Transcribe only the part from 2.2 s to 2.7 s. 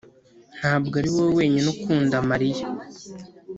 mariya.